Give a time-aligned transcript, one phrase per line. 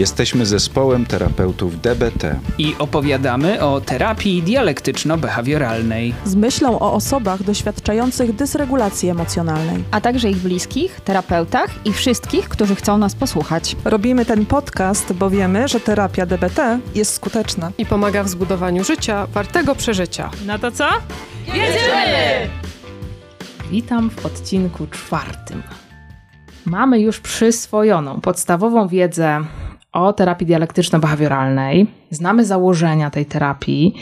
[0.00, 6.12] Jesteśmy zespołem terapeutów DBT i opowiadamy o terapii dialektyczno-behawioralnej.
[6.24, 12.74] Z myślą o osobach doświadczających dysregulacji emocjonalnej, a także ich bliskich, terapeutach i wszystkich, którzy
[12.74, 13.76] chcą nas posłuchać.
[13.84, 19.26] Robimy ten podcast, bo wiemy, że terapia DBT jest skuteczna i pomaga w zbudowaniu życia
[19.26, 20.30] wartego przeżycia.
[20.46, 20.88] No to co?
[21.46, 22.48] Jedziemy!
[23.70, 25.62] Witam w odcinku czwartym.
[26.64, 29.44] Mamy już przyswojoną podstawową wiedzę
[29.92, 33.94] o terapii dialektyczno-behawioralnej, znamy założenia tej terapii,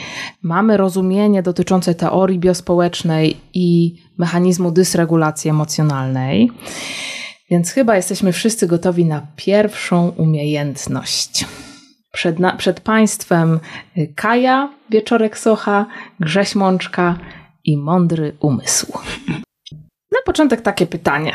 [0.43, 6.51] mamy rozumienie dotyczące teorii biospołecznej i mechanizmu dysregulacji emocjonalnej,
[7.51, 11.47] więc chyba jesteśmy wszyscy gotowi na pierwszą umiejętność.
[12.13, 13.61] Przed, na, przed Państwem
[14.15, 15.87] Kaja Wieczorek Socha,
[16.21, 17.19] Grześ Mączka
[17.65, 18.99] i Mądry Umysł.
[20.13, 21.33] Na początek takie pytanie.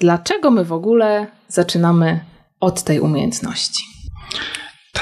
[0.00, 2.20] Dlaczego my w ogóle zaczynamy
[2.60, 3.84] od tej umiejętności?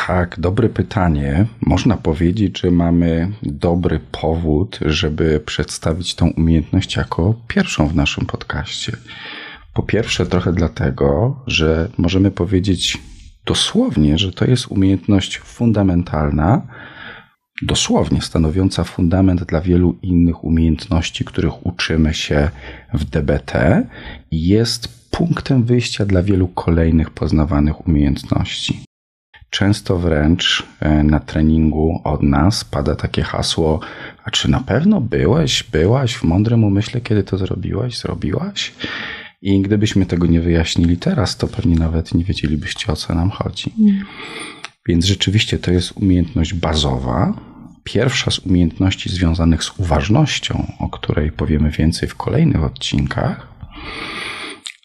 [0.07, 1.47] Tak, dobre pytanie.
[1.61, 8.97] Można powiedzieć, że mamy dobry powód, żeby przedstawić tą umiejętność jako pierwszą w naszym podcaście.
[9.75, 12.99] Po pierwsze, trochę dlatego, że możemy powiedzieć
[13.45, 16.63] dosłownie, że to jest umiejętność fundamentalna,
[17.63, 22.51] dosłownie stanowiąca fundament dla wielu innych umiejętności, których uczymy się
[22.95, 23.83] w DBT
[24.31, 28.85] jest punktem wyjścia dla wielu kolejnych poznawanych umiejętności.
[29.51, 33.81] Często wręcz e, na treningu od nas pada takie hasło:
[34.25, 38.73] A czy na pewno byłeś, byłaś w mądrym umyśle, kiedy to zrobiłaś, zrobiłaś?
[39.43, 43.75] I gdybyśmy tego nie wyjaśnili teraz, to pewnie nawet nie wiedzielibyście o co nam chodzi.
[44.89, 47.35] Więc rzeczywiście to jest umiejętność bazowa,
[47.85, 53.55] pierwsza z umiejętności związanych z uważnością, o której powiemy więcej w kolejnych odcinkach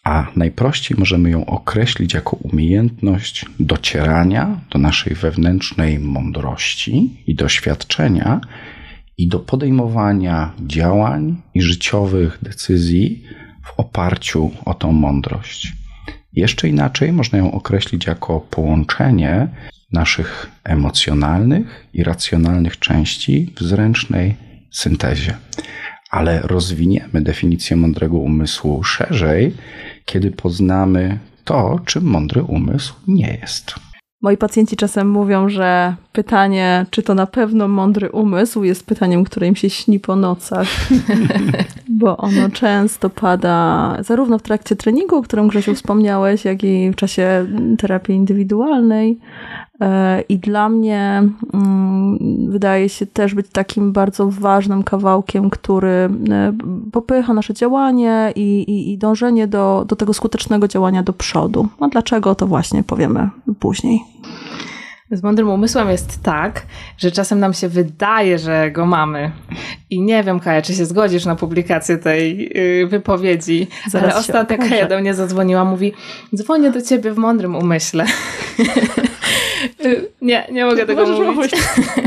[0.04, 8.40] a najprościej możemy ją określić jako umiejętność docierania do naszej wewnętrznej mądrości i doświadczenia
[9.18, 13.24] i do podejmowania działań i życiowych decyzji
[13.64, 15.72] w oparciu o tą mądrość.
[16.32, 19.48] Jeszcze inaczej można ją określić jako połączenie
[19.92, 24.34] naszych emocjonalnych i racjonalnych części w zręcznej
[24.70, 25.36] syntezie.
[26.10, 29.54] Ale rozwiniemy definicję mądrego umysłu szerzej
[30.10, 33.74] kiedy poznamy to, czym mądry umysł nie jest.
[34.22, 39.46] Moi pacjenci czasem mówią, że pytanie, czy to na pewno mądry umysł, jest pytaniem, które
[39.46, 40.68] im się śni po nocach,
[42.00, 46.96] bo ono często pada zarówno w trakcie treningu, o którym Grzesiu wspomniałeś, jak i w
[46.96, 47.46] czasie
[47.78, 49.18] terapii indywidualnej.
[49.80, 51.22] E, I dla mnie
[51.54, 52.18] mm,
[52.50, 56.08] wydaje się też być takim bardzo ważnym kawałkiem, który e,
[56.92, 61.68] popycha nasze działanie i, i, i dążenie do, do tego skutecznego działania do przodu.
[61.80, 64.00] A dlaczego, to właśnie powiemy później.
[65.10, 66.62] Z mądrym umysłem jest tak,
[66.98, 69.30] że czasem nam się wydaje, że go mamy.
[69.90, 74.58] I nie wiem, Kaja, czy się zgodzisz na publikację tej yy, wypowiedzi, Zaraz ale ostatnio
[74.58, 75.92] Kaja do mnie zadzwoniła, mówi
[76.34, 78.04] dzwonię do ciebie w mądrym umyśle.
[80.22, 81.52] Nie, nie mogę tego Możesz mówić.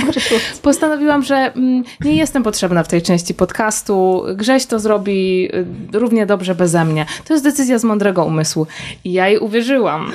[0.62, 4.24] Postanowiłam, że mm, nie jestem potrzebna w tej części podcastu.
[4.36, 5.50] Grześ to zrobi
[5.94, 7.06] y, równie dobrze beze mnie.
[7.26, 8.68] To jest decyzja z mądrego umysłu.
[9.04, 10.12] I ja jej uwierzyłam.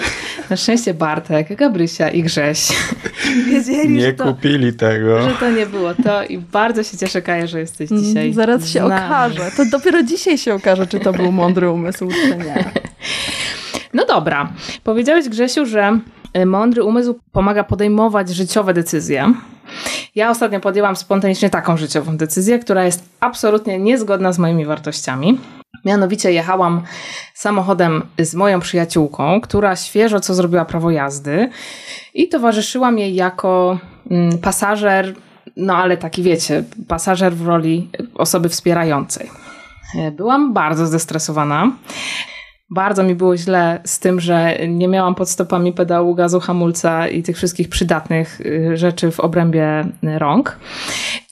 [0.51, 2.69] Na szczęście Bartek, Gabrysia i Grześ
[3.51, 5.23] wiedzieli, nie to, kupili tego.
[5.23, 8.69] Że to nie było to i bardzo się cieszę, Kaja, że jesteś mm, dzisiaj Zaraz
[8.69, 9.51] się okaże.
[9.57, 12.65] To dopiero dzisiaj się okaże, czy to był mądry umysł, czy nie.
[13.95, 14.53] No dobra.
[14.85, 15.99] Powiedziałeś, Grzesiu, że
[16.37, 19.35] Y, mądry umysł pomaga podejmować życiowe decyzje.
[20.15, 25.39] Ja ostatnio podjęłam spontanicznie taką życiową decyzję, która jest absolutnie niezgodna z moimi wartościami.
[25.85, 26.83] Mianowicie jechałam
[27.35, 31.51] samochodem z moją przyjaciółką, która świeżo co zrobiła prawo jazdy
[32.15, 33.79] i towarzyszyłam jej jako
[34.11, 35.15] mm, pasażer,
[35.57, 39.31] no ale taki wiecie, pasażer w roli osoby wspierającej.
[39.95, 41.73] Y, byłam bardzo zestresowana.
[42.71, 47.23] Bardzo mi było źle z tym, że nie miałam pod stopami pedału gazu, hamulca i
[47.23, 50.59] tych wszystkich przydatnych y, rzeczy w obrębie rąk.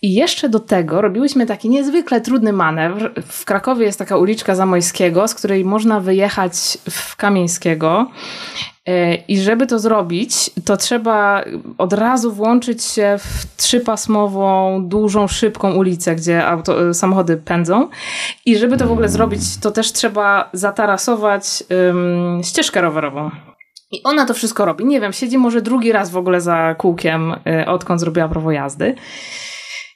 [0.03, 3.13] I jeszcze do tego robiłyśmy taki niezwykle trudny manewr.
[3.27, 8.11] W Krakowie jest taka uliczka Zamojskiego, z której można wyjechać w Kamieńskiego.
[8.87, 11.45] E, I żeby to zrobić, to trzeba
[11.79, 17.89] od razu włączyć się w trzypasmową, dużą, szybką ulicę, gdzie auto, e, samochody pędzą.
[18.45, 23.31] I żeby to w ogóle zrobić, to też trzeba zatarasować um, ścieżkę rowerową.
[23.91, 24.85] I ona to wszystko robi.
[24.85, 28.95] Nie wiem, siedzi może drugi raz w ogóle za kółkiem, y, odkąd zrobiła prawo jazdy.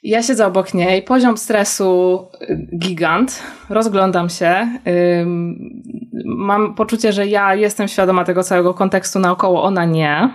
[0.03, 4.79] Ja siedzę obok niej, poziom stresu y, gigant, rozglądam się,
[6.25, 10.29] mam poczucie, że ja jestem świadoma tego całego kontekstu naokoło, ona nie.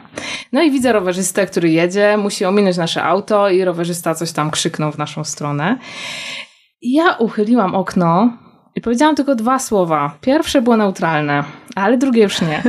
[0.53, 4.93] No i widzę rowerzystę, który jedzie, musi ominąć nasze auto i rowerzysta coś tam krzyknął
[4.93, 5.79] w naszą stronę.
[6.83, 8.33] Ja uchyliłam okno
[8.75, 10.17] i powiedziałam tylko dwa słowa.
[10.21, 12.63] Pierwsze było neutralne, ale drugie już nie.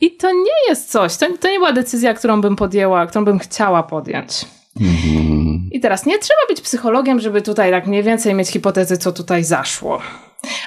[0.00, 3.38] I to nie jest coś, to, to nie była decyzja, którą bym podjęła, którą bym
[3.38, 4.44] chciała podjąć.
[4.80, 5.43] Mhm.
[5.72, 9.44] I teraz nie trzeba być psychologiem, żeby tutaj tak mniej więcej mieć hipotezy, co tutaj
[9.44, 10.00] zaszło.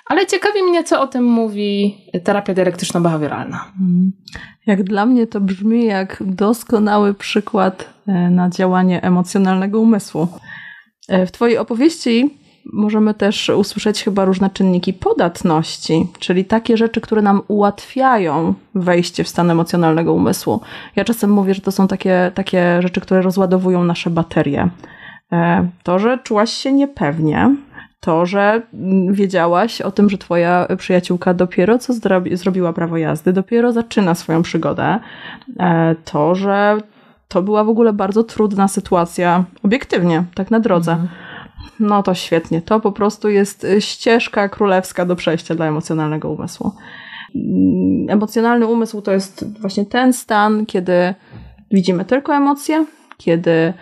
[0.05, 3.57] Ale ciekawi mnie, co o tym mówi terapia dialektyczno-behawioralna.
[4.65, 10.27] Jak dla mnie to brzmi jak doskonały przykład e, na działanie emocjonalnego umysłu.
[11.07, 12.37] E, W Twojej opowieści
[12.73, 19.27] możemy też usłyszeć chyba różne czynniki podatności, czyli takie rzeczy, które nam ułatwiają wejście w
[19.27, 20.61] stan emocjonalnego umysłu.
[20.95, 24.69] Ja czasem mówię, że to są takie, takie rzeczy, które rozładowują nasze baterie.
[25.31, 27.55] E, To, że czułaś się niepewnie,
[27.99, 33.33] to, że mm, wiedziałaś o tym, że twoja przyjaciółka dopiero co zrobi, zrobiła prawo jazdy,
[33.33, 34.99] dopiero zaczyna swoją przygodę,
[35.59, 36.77] e, to, że
[37.27, 40.97] to była w ogóle bardzo trudna sytuacja, obiektywnie, tak na drodze.
[41.79, 42.61] No to świetnie.
[42.61, 46.71] To po prostu jest y, ścieżka królewska do przejścia dla emocjonalnego umysłu.
[47.35, 51.15] Mm, Emocjonalny umysł to jest właśnie ten stan, kiedy
[51.71, 52.85] widzimy tylko emocje,
[53.17, 53.73] kiedy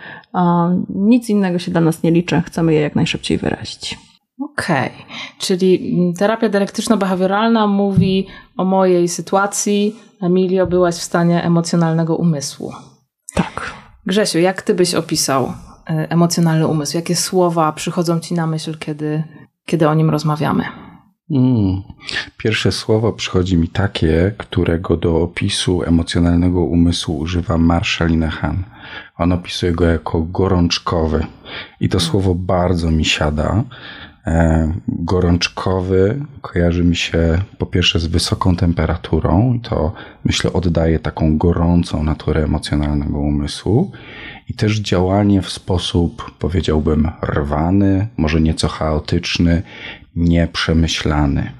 [0.88, 3.98] nic innego się dla nas nie liczy, chcemy je jak najszybciej wyrazić.
[4.40, 4.90] Okej,
[5.38, 8.26] czyli mm, terapia dialektyczno-behawioralna mówi
[8.56, 9.96] o mojej sytuacji.
[10.22, 12.72] Emilio, byłaś w stanie emocjonalnego umysłu.
[13.34, 13.74] Tak.
[14.06, 15.52] Grzesiu, jak ty byś opisał
[15.86, 16.96] emocjonalny umysł?
[16.96, 19.22] Jakie słowa przychodzą ci na myśl, kiedy,
[19.66, 20.64] kiedy o nim rozmawiamy?
[21.30, 21.82] Mm.
[22.36, 28.64] Pierwsze słowo przychodzi mi takie, którego do opisu emocjonalnego umysłu używa Marshall Han.
[29.18, 31.26] On opisuje go jako gorączkowy.
[31.80, 33.64] I to słowo bardzo mi siada.
[34.26, 39.92] E, gorączkowy kojarzy mi się po pierwsze z wysoką temperaturą, to
[40.24, 43.92] myślę oddaje taką gorącą naturę emocjonalnego umysłu
[44.48, 49.62] i też działanie w sposób powiedziałbym rwany, może nieco chaotyczny,
[50.16, 51.52] nieprzemyślany.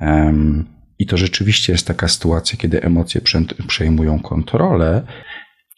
[0.00, 0.66] Em,
[0.98, 5.02] I to rzeczywiście jest taka sytuacja, kiedy emocje prze- przejmują kontrolę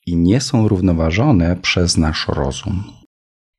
[0.06, 2.84] i nie są równoważone przez nasz rozum.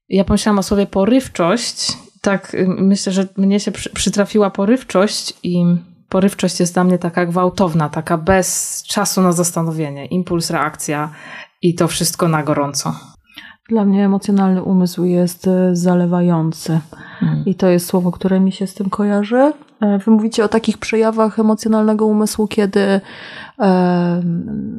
[0.09, 1.97] Ja pomyślałam o słowie porywczość.
[2.21, 5.63] Tak, y, myślę, że mnie się przy, przytrafiła porywczość i
[6.09, 10.05] porywczość jest dla mnie taka gwałtowna, taka bez czasu na zastanowienie.
[10.05, 11.09] Impuls, reakcja
[11.63, 12.95] i to wszystko na gorąco.
[13.69, 16.79] Dla mnie emocjonalny umysł jest e, zalewający.
[17.45, 19.53] I to jest słowo, które mi się z tym kojarzy.
[19.81, 23.01] E, Wy mówicie o takich przejawach emocjonalnego umysłu, kiedy
[23.59, 24.21] e,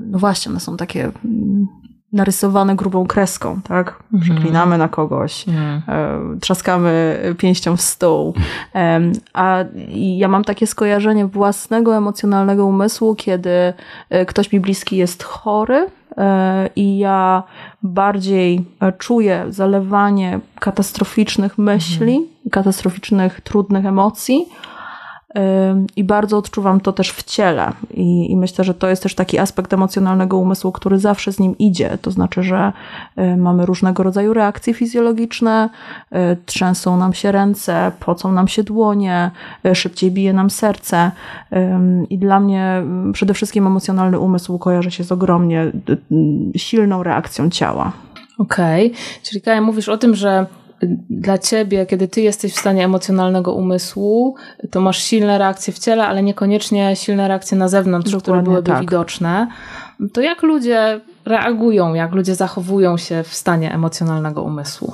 [0.07, 1.67] no właśnie, one są takie mm,
[2.13, 4.03] narysowane grubą kreską, tak?
[4.21, 8.35] Przeklinamy na kogoś, e, trzaskamy pięścią w stół.
[9.33, 9.65] A
[9.95, 13.73] ja mam takie skojarzenie własnego emocjonalnego umysłu, kiedy
[14.27, 15.87] ktoś mi bliski jest chory
[16.77, 17.43] i ja
[17.83, 22.21] bardziej e, czuję zalewanie katastroficznych myśli,
[22.51, 24.47] katastroficznych, trudnych emocji.
[25.97, 27.73] I bardzo odczuwam to też w ciele.
[27.91, 31.59] I, I myślę, że to jest też taki aspekt emocjonalnego umysłu, który zawsze z nim
[31.59, 31.99] idzie.
[32.03, 32.73] To znaczy, że
[33.19, 35.69] y, mamy różnego rodzaju reakcje fizjologiczne,
[36.13, 36.17] y,
[36.47, 39.31] trzęsą nam się ręce, pocą nam się dłonie,
[39.67, 41.11] y, szybciej bije nam serce.
[42.11, 45.73] I dla mnie ym, przede wszystkim emocjonalny umysł kojarzy się z ogromnie
[46.57, 47.93] silną reakcją ciała.
[48.39, 48.93] Okej,
[49.23, 50.47] czyli Kaja, mówisz o tym, że
[51.11, 54.37] dla ciebie, kiedy ty jesteś w stanie emocjonalnego umysłu,
[54.71, 58.71] to masz silne reakcje w ciele, ale niekoniecznie silne reakcje na zewnątrz, które Dokładnie byłyby
[58.71, 58.81] tak.
[58.81, 59.49] widoczne.
[60.13, 64.93] To jak ludzie reagują, jak ludzie zachowują się w stanie emocjonalnego umysłu?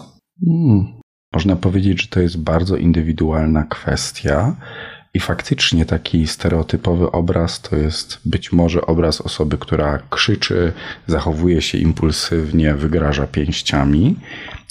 [0.48, 0.86] Mm.
[1.32, 4.56] Można powiedzieć, że to jest bardzo indywidualna kwestia.
[5.14, 10.72] I faktycznie taki stereotypowy obraz to jest być może obraz osoby, która krzyczy,
[11.06, 14.16] zachowuje się impulsywnie, wygraża pięściami.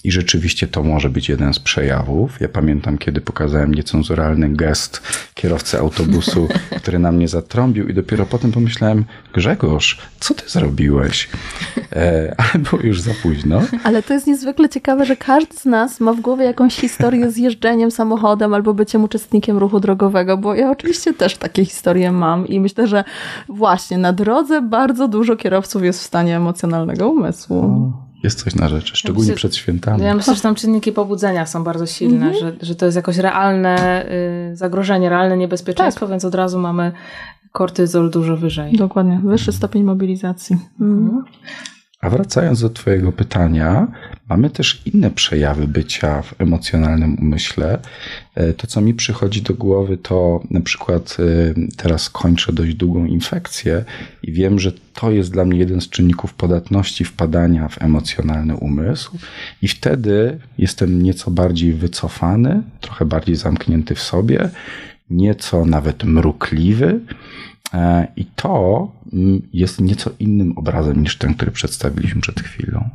[0.03, 2.41] I rzeczywiście to może być jeden z przejawów.
[2.41, 5.01] Ja pamiętam, kiedy pokazałem niecenzuralny gest
[5.33, 6.47] kierowcy autobusu,
[6.81, 11.29] który na mnie zatrąbił, i dopiero potem pomyślałem: Grzegorz, co ty zrobiłeś?
[11.93, 13.61] E, ale było już za późno.
[13.83, 17.37] Ale to jest niezwykle ciekawe, że każdy z nas ma w głowie jakąś historię z
[17.37, 22.59] jeżdżeniem samochodem albo byciem uczestnikiem ruchu drogowego, bo ja oczywiście też takie historie mam i
[22.59, 23.03] myślę, że
[23.49, 27.91] właśnie na drodze bardzo dużo kierowców jest w stanie emocjonalnego umysłu.
[28.23, 30.03] Jest coś na rzeczy, szczególnie myślę- przed świętami.
[30.03, 34.05] Ja myślę, że tam czynniki pobudzenia są bardzo silne, że, że to jest jakoś realne
[34.51, 36.91] y, zagrożenie, realne niebezpieczeństwo, więc od razu mamy
[37.51, 38.73] kortyzol dużo wyżej.
[38.77, 40.57] Dokładnie, wyższy stopień mobilizacji.
[40.81, 41.23] Mhm.
[41.99, 43.87] A wracając do Twojego pytania,
[44.29, 47.79] mamy też inne przejawy bycia w emocjonalnym umyśle.
[48.35, 53.05] E, to, co mi przychodzi do głowy, to na przykład e, teraz kończę dość długą
[53.05, 53.85] infekcję
[54.23, 59.17] i wiem, że to jest dla mnie jeden z czynników podatności wpadania w emocjonalny umysł,
[59.61, 64.49] i wtedy jestem nieco bardziej wycofany, trochę bardziej zamknięty w sobie,
[65.09, 66.99] nieco nawet mrukliwy
[68.15, 72.89] I to mm, jest nieco innym obrazem niż ten, który przedstawiliśmy przed chwilą.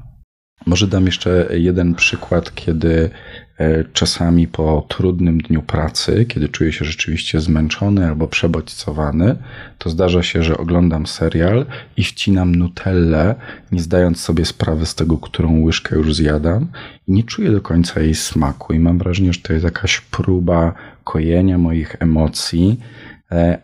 [0.66, 3.10] Może dam jeszcze jeden przykład, kiedy
[3.58, 9.36] e, czasami po trudnym dniu pracy, kiedy czuję się rzeczywiście zmęczony albo przebodźcowany,
[9.78, 11.66] to zdarza się, że oglądam serial
[11.96, 13.34] i wcinam nutellę,
[13.72, 16.68] nie zdając sobie sprawy z tego, którą łyżkę już zjadam
[17.08, 20.74] i nie czuję do końca jej smaku i mam wrażenie, że to jest jakaś próba
[21.04, 23.03] kojenia moich emocji, E,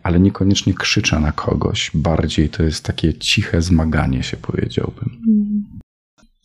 [0.03, 1.91] ale niekoniecznie krzyczę na kogoś.
[1.93, 5.17] Bardziej to jest takie ciche zmaganie się, powiedziałbym.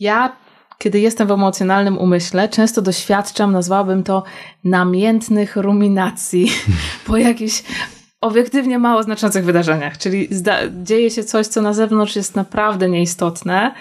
[0.00, 0.36] Ja,
[0.78, 4.22] kiedy jestem w emocjonalnym umyśle, często doświadczam, nazwałabym to
[4.64, 6.48] namiętnych ruminacji
[7.06, 7.62] po jakichś
[8.20, 9.98] obiektywnie mało znaczących wydarzeniach.
[9.98, 10.28] Czyli
[10.82, 13.74] dzieje się coś, co na zewnątrz jest naprawdę nieistotne,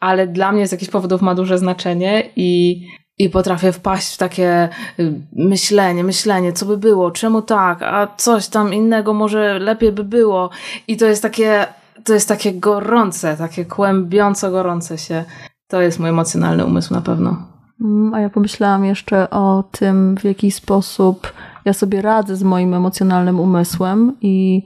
[0.00, 2.80] ale dla mnie z jakichś powodów ma duże znaczenie i
[3.18, 8.48] i potrafię wpaść w takie y, myślenie, myślenie, co by było, czemu tak, a coś
[8.48, 10.50] tam innego może lepiej by było.
[10.88, 11.66] I to jest takie,
[12.04, 15.24] to jest takie gorące, takie kłębiąco gorące się.
[15.68, 17.36] To jest mój emocjonalny umysł na pewno.
[17.80, 21.32] Mm, a ja pomyślałam jeszcze o tym, w jaki sposób
[21.68, 24.62] ja sobie radzę z moim emocjonalnym umysłem i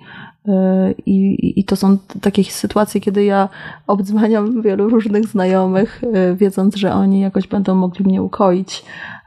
[1.06, 3.48] i, I to są takie sytuacje, kiedy ja
[3.86, 8.84] obdzwaniam wielu różnych znajomych, e, wiedząc, że oni jakoś będą mogli mnie ukoić,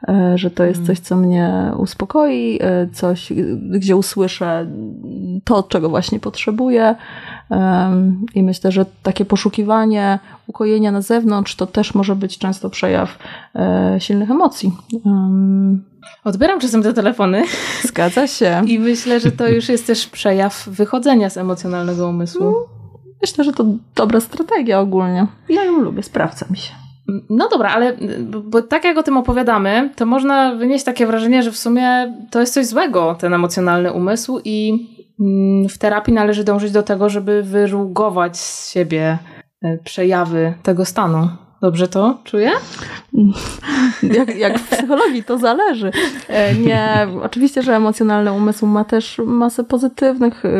[0.08, 0.86] e, że to jest mm.
[0.86, 3.32] coś, co mnie uspokoi, e, coś,
[3.70, 4.66] gdzie usłyszę
[5.44, 6.94] to, czego właśnie potrzebuję.
[8.34, 13.18] I myślę, że takie poszukiwanie ukojenia na zewnątrz to też może być często przejaw
[13.98, 14.72] silnych emocji.
[16.24, 17.42] Odbieram czasem te telefony.
[17.82, 18.62] Zgadza się.
[18.68, 22.44] I myślę, że to już jest też przejaw wychodzenia z emocjonalnego umysłu.
[22.44, 22.66] No,
[23.22, 25.26] myślę, że to dobra strategia ogólnie.
[25.48, 26.72] Ja ją lubię, sprawdza mi się.
[27.30, 27.96] No dobra, ale
[28.44, 32.40] bo tak jak o tym opowiadamy, to można wynieść takie wrażenie, że w sumie to
[32.40, 34.95] jest coś złego, ten emocjonalny umysł i mm,
[35.68, 39.18] w terapii należy dążyć do tego, żeby wyrugować z siebie
[39.62, 41.28] e, przejawy tego stanu.
[41.66, 42.50] Dobrze to czuję?
[44.18, 45.90] Jak, jak w psychologii, to zależy.
[46.28, 50.50] E, nie, oczywiście, że emocjonalny umysł ma też masę pozytywnych y,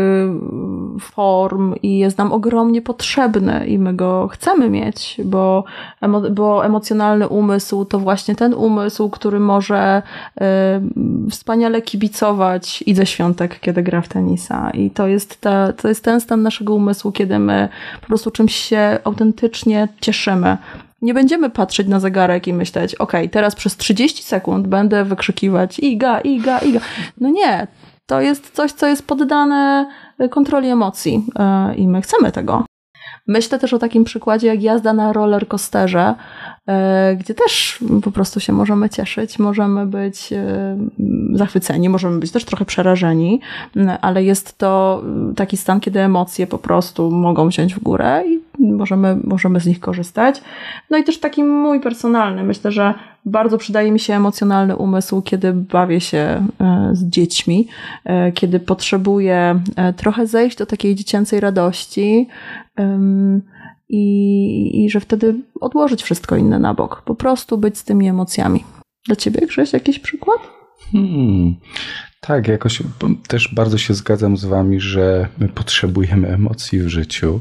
[1.00, 5.64] form i jest nam ogromnie potrzebny i my go chcemy mieć, bo,
[6.30, 10.02] bo emocjonalny umysł to właśnie ten umysł, który może
[10.36, 14.70] y, wspaniale kibicować i ze świątek, kiedy gra w tenisa.
[14.70, 17.68] I to jest, ta, to jest ten stan naszego umysłu, kiedy my
[18.00, 20.56] po prostu czymś się autentycznie cieszymy
[21.02, 26.20] nie będziemy patrzeć na zegarek i myśleć, ok, teraz przez 30 sekund będę wykrzykiwać iga,
[26.20, 26.80] iga, iga.
[27.20, 27.66] No nie,
[28.06, 29.90] to jest coś, co jest poddane
[30.30, 32.64] kontroli emocji e, i my chcemy tego.
[33.28, 36.14] Myślę też o takim przykładzie jak jazda na roller coasterze,
[36.68, 40.30] e, gdzie też po prostu się możemy cieszyć, możemy być
[41.32, 43.40] zachwyceni, możemy być też trochę przerażeni,
[44.00, 45.02] ale jest to
[45.36, 48.38] taki stan, kiedy emocje po prostu mogą wziąć w górę i
[48.72, 50.42] możemy, możemy z nich korzystać.
[50.90, 52.94] No i też taki mój personalny, myślę, że
[53.24, 57.68] bardzo przydaje mi się emocjonalny umysł, kiedy bawię się e, z dziećmi,
[58.34, 59.60] kiedy potrzebuję
[59.96, 62.28] trochę zejść do takiej dziecięcej radości,
[63.88, 67.02] i, i że wtedy odłożyć wszystko inne na bok.
[67.02, 68.64] Po prostu być z tymi emocjami.
[69.06, 70.55] Dla ciebie, Grześ, jakiś przykład?
[70.92, 71.54] Hmm.
[72.20, 72.82] Tak, jakoś
[73.28, 77.40] też bardzo się zgadzam z Wami, że my potrzebujemy emocji w życiu.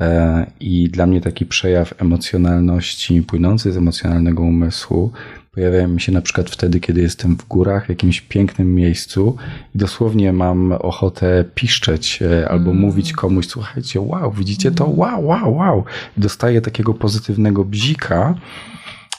[0.00, 5.12] E, I dla mnie taki przejaw emocjonalności płynący z emocjonalnego umysłu
[5.54, 9.36] Pojawiają mi się na przykład wtedy, kiedy jestem w górach, w jakimś pięknym miejscu
[9.74, 12.82] i dosłownie mam ochotę piszczeć e, albo mm.
[12.82, 14.86] mówić komuś, słuchajcie, wow, widzicie to?
[14.86, 15.84] Wow, wow, wow.
[16.18, 18.34] I dostaję takiego pozytywnego bzika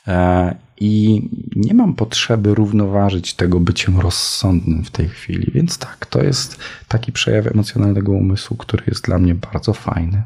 [0.08, 1.22] e, i
[1.56, 5.52] nie mam potrzeby równoważyć tego byciem rozsądnym w tej chwili.
[5.56, 10.24] Więc tak, to jest taki przejaw emocjonalnego umysłu, który jest dla mnie bardzo fajny.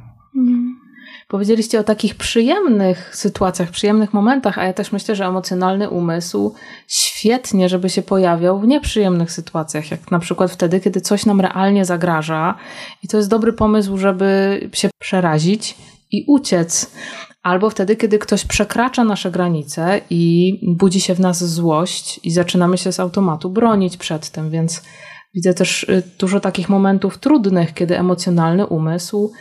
[1.28, 6.54] Powiedzieliście o takich przyjemnych sytuacjach, przyjemnych momentach, a ja też myślę, że emocjonalny umysł
[6.88, 11.86] świetnie, żeby się pojawiał w nieprzyjemnych sytuacjach, jak na przykład wtedy, kiedy coś nam realnie
[11.86, 12.56] zagraża
[13.04, 15.78] i to jest dobry pomysł, żeby się przerazić
[16.12, 16.92] i uciec.
[17.46, 22.78] Albo wtedy, kiedy ktoś przekracza nasze granice i budzi się w nas złość i zaczynamy
[22.78, 24.84] się z automatu bronić przed tym, więc
[25.34, 29.32] widzę też y, dużo takich momentów trudnych, kiedy emocjonalny umysł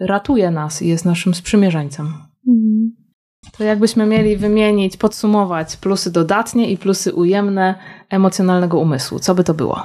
[0.00, 2.06] ratuje nas i jest naszym sprzymierzeńcem.
[2.48, 2.92] Mhm.
[3.58, 7.74] To jakbyśmy mieli wymienić, podsumować plusy dodatnie i plusy ujemne
[8.10, 9.82] emocjonalnego umysłu, co by to było?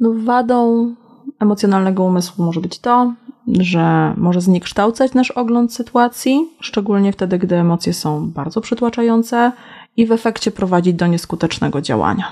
[0.00, 0.94] No, wadą
[1.40, 3.14] emocjonalnego umysłu może być to,
[3.60, 9.52] że może zniekształcać nasz ogląd sytuacji, szczególnie wtedy, gdy emocje są bardzo przytłaczające
[9.96, 12.24] i w efekcie prowadzić do nieskutecznego działania.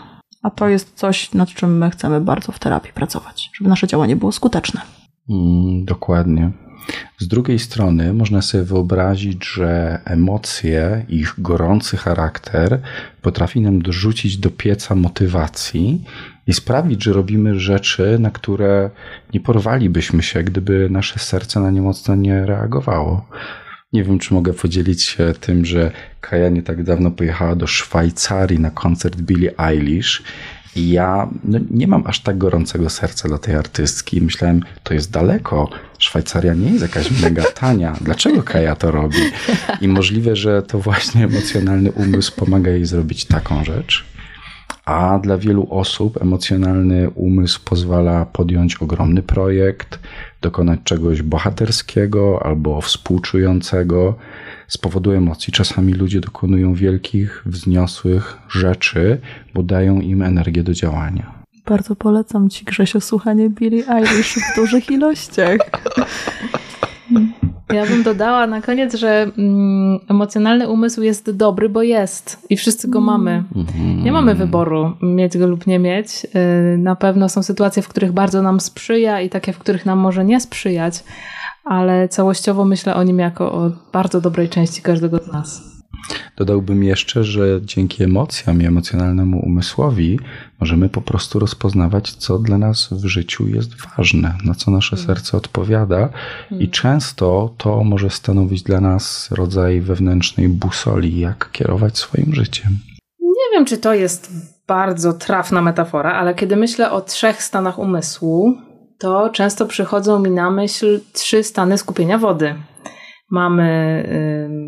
[0.43, 4.17] A to jest coś, nad czym my chcemy bardzo w terapii pracować, żeby nasze działanie
[4.17, 4.81] było skuteczne.
[5.31, 6.51] Mm, dokładnie.
[7.19, 12.81] Z drugiej strony można sobie wyobrazić, że emocje, ich gorący charakter
[13.23, 16.05] potrafi nam dorzucić do pieca motywacji
[16.47, 18.91] i sprawić, że robimy rzeczy, na które
[19.35, 23.29] nie porwalibyśmy się, gdyby nasze serce na nie mocno nie reagowało.
[23.93, 28.61] Nie wiem, czy mogę podzielić się tym, że Kaja nie tak dawno pojechała do Szwajcarii
[28.61, 30.23] na koncert Billie Eilish
[30.77, 34.23] i ja no, nie mam aż tak gorącego serca dla tej artystki.
[34.23, 35.71] Myślałem, to jest daleko.
[35.99, 37.97] Szwajcaria nie jest jakaś mega tania.
[38.01, 39.19] Dlaczego Kaja to robi?
[39.81, 44.16] I możliwe, że to właśnie emocjonalny umysł pomaga jej zrobić taką rzecz.
[44.87, 49.99] A dla wielu osób emocjonalny umysł pozwala podjąć ogromny projekt,
[50.43, 54.15] dokonać czegoś bohaterskiego albo współczującego.
[54.69, 59.19] Z powodu emocji czasami ludzie dokonują wielkich, wzniosłych rzeczy,
[59.55, 61.35] bo dają im energię do działania.
[61.67, 65.59] Bardzo polecam Ci, Grzesio, słuchanie Billie Eilish w dużych ilościach.
[67.73, 72.89] Ja bym dodała na koniec, że mm, emocjonalny umysł jest dobry, bo jest i wszyscy
[72.89, 73.45] go mamy.
[73.57, 74.05] Mhm.
[74.05, 76.27] Nie mamy wyboru mieć go lub nie mieć.
[76.75, 79.99] Y, na pewno są sytuacje, w których bardzo nam sprzyja i takie, w których nam
[79.99, 81.05] może nie sprzyjać,
[81.65, 85.77] ale całościowo myślę o nim jako o bardzo dobrej części każdego z nas.
[86.37, 90.19] Dodałbym jeszcze, że dzięki emocjom i emocjonalnemu umysłowi
[90.61, 95.07] możemy po prostu rozpoznawać, co dla nas w życiu jest ważne, na co nasze mm.
[95.07, 96.09] serce odpowiada,
[96.51, 96.71] i mm.
[96.71, 102.79] często to może stanowić dla nas rodzaj wewnętrznej busoli, jak kierować swoim życiem.
[103.21, 104.33] Nie wiem, czy to jest
[104.67, 108.55] bardzo trafna metafora, ale kiedy myślę o trzech stanach umysłu,
[108.99, 112.55] to często przychodzą mi na myśl trzy stany skupienia wody.
[113.31, 114.09] Mamy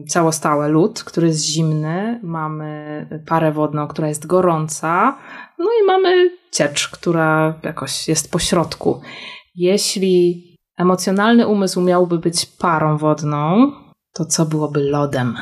[0.08, 5.18] całostałe lód, który jest zimny, mamy parę wodną, która jest gorąca,
[5.58, 9.00] no i mamy ciecz, która jakoś jest po środku.
[9.54, 10.44] Jeśli
[10.76, 13.72] emocjonalny umysł miałby być parą wodną,
[14.12, 15.36] to co byłoby lodem?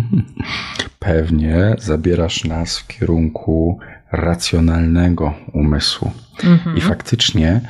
[0.98, 3.78] Pewnie zabierasz nas w kierunku
[4.12, 6.10] racjonalnego umysłu.
[6.44, 6.76] Mhm.
[6.76, 7.60] I faktycznie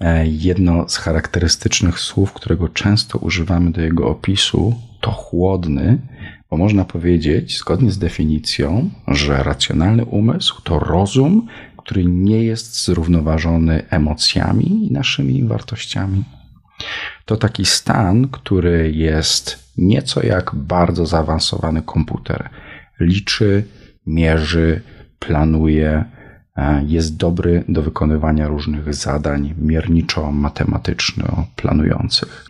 [0.00, 5.98] E, jedno z charakterystycznych słów, którego często używamy do jego opisu, to chłodny,
[6.50, 13.82] bo można powiedzieć, zgodnie z definicją, że racjonalny umysł to rozum, który nie jest zrównoważony
[13.90, 16.24] emocjami i naszymi wartościami.
[17.24, 22.50] To taki stan, który jest nieco jak bardzo zaawansowany komputer.
[23.00, 23.64] Liczy,
[24.06, 24.82] mierzy,
[25.18, 26.04] planuje,
[26.86, 32.49] jest dobry do wykonywania różnych zadań mierniczo-matematyczno-planujących.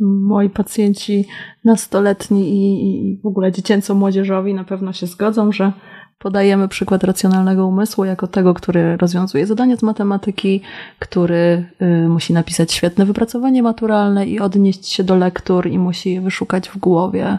[0.00, 1.26] Moi pacjenci
[1.64, 5.72] nastoletni i, w ogóle dziecięco-młodzieżowi na pewno się zgodzą, że
[6.18, 10.60] podajemy przykład racjonalnego umysłu jako tego, który rozwiązuje zadania z matematyki,
[10.98, 16.20] który y, musi napisać świetne wypracowanie maturalne i odnieść się do lektur i musi je
[16.20, 17.38] wyszukać w głowie.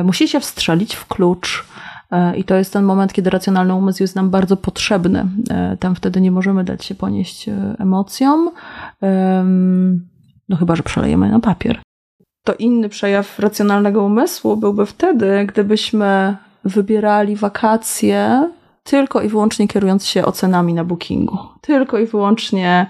[0.00, 1.64] Y, musi się wstrzelić w klucz
[2.10, 5.26] E, I to jest ten moment, kiedy racjonalny umysł jest nam bardzo potrzebny.
[5.80, 8.50] Tam wtedy nie możemy dać się ponieść emocjom,
[10.48, 11.82] no chyba, że przelejemy na papier.
[12.44, 18.50] To inny przejaw racjonalnego umysłu byłby wtedy, gdybyśmy wybierali wakacje
[18.82, 21.38] tylko i wyłącznie kierując się ocenami na bookingu.
[21.60, 22.86] Tylko i wyłącznie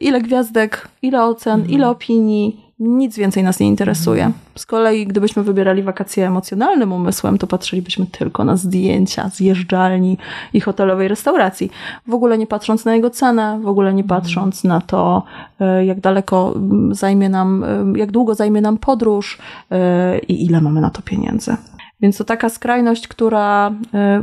[0.00, 1.70] ile gwiazdek, ile ocen, mhm.
[1.70, 4.32] ile opinii, nic więcej nas nie interesuje.
[4.54, 10.18] Z kolei, gdybyśmy wybierali wakacje emocjonalnym umysłem, to patrzylibyśmy tylko na zdjęcia zjeżdżalni
[10.52, 11.70] i hotelowej restauracji.
[12.06, 15.22] W ogóle nie patrząc na jego cenę, w ogóle nie patrząc na to,
[15.60, 16.54] e, jak daleko
[16.90, 19.38] zajmie nam, e, jak długo zajmie nam podróż
[19.70, 21.56] e, i ile mamy na to pieniędzy.
[22.00, 23.72] Więc to taka skrajność, która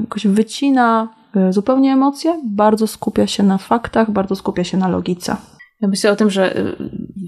[0.02, 1.08] jakoś wycina
[1.50, 5.36] zupełnie emocje, bardzo skupia się na faktach, bardzo skupia się na logice.
[5.84, 6.76] Ja myślę o tym, że y,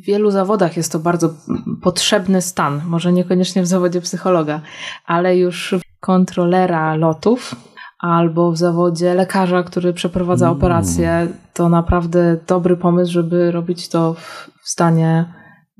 [0.01, 1.33] w wielu zawodach jest to bardzo
[1.81, 2.81] potrzebny stan.
[2.87, 4.61] Może niekoniecznie w zawodzie psychologa,
[5.05, 7.55] ale już kontrolera lotów
[7.99, 10.57] albo w zawodzie lekarza, który przeprowadza mm.
[10.57, 15.25] operację, to naprawdę dobry pomysł, żeby robić to w stanie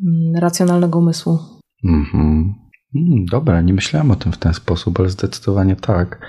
[0.06, 1.40] mm, racjonalnego umysłu.
[1.84, 2.54] Mm -hmm.
[3.32, 6.28] Dobra, nie myślałem o tym w ten sposób, ale zdecydowanie tak.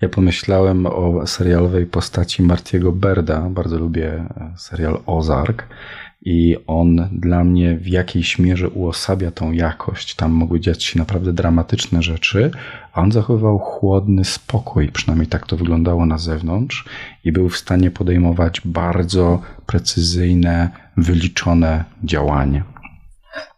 [0.00, 3.40] Ja pomyślałem o serialowej postaci Martiego Berda.
[3.40, 4.24] Bardzo lubię
[4.56, 5.66] serial Ozark.
[6.22, 10.14] i on dla mnie w jakiejś mierze uosabia tą jakość.
[10.14, 12.50] Tam mogły dziać się naprawdę dramatyczne rzeczy,
[12.92, 16.84] a on zachowywał chłodny spokój, przynajmniej tak to wyglądało na zewnątrz,
[17.24, 22.62] i był w stanie podejmować bardzo precyzyjne, wyliczone działania.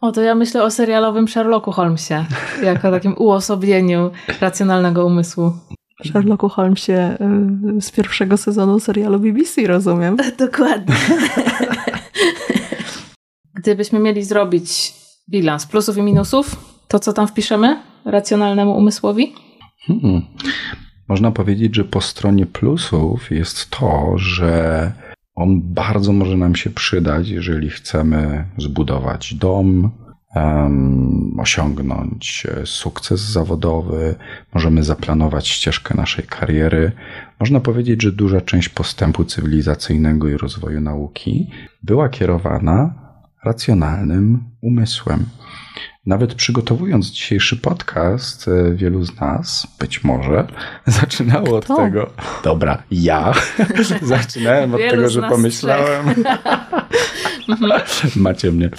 [0.00, 2.24] O, to ja myślę o serialowym Sherlocku Holmesie,
[2.62, 5.52] jako takim uosobieniu racjonalnego umysłu.
[6.04, 7.16] Sherlocku Holmesie
[7.78, 10.16] y, z pierwszego sezonu serialu BBC, rozumiem.
[10.38, 10.94] Dokładnie.
[13.54, 14.94] Gdybyśmy mieli zrobić
[15.28, 16.56] bilans plusów i minusów,
[16.88, 19.34] to co tam wpiszemy racjonalnemu umysłowi?
[19.86, 20.22] Hmm.
[21.08, 24.92] Można powiedzieć, że po stronie plusów jest to, że
[25.34, 29.90] on bardzo może nam się przydać, jeżeli chcemy zbudować dom,
[30.34, 34.14] um, osiągnąć e, sukces zawodowy,
[34.54, 36.92] możemy zaplanować ścieżkę naszej kariery.
[37.40, 41.50] Można powiedzieć, że duża część postępu cywilizacyjnego i rozwoju nauki
[41.82, 42.94] była kierowana
[43.44, 45.26] racjonalnym umysłem.
[46.06, 50.46] Nawet przygotowując dzisiejszy podcast, e, wielu z nas, być może,
[51.00, 52.10] zaczynało od tego.
[52.44, 53.32] Dobra, ja
[54.02, 56.06] zaczynałem od tego, że pomyślałem.
[58.16, 58.70] Macie mnie.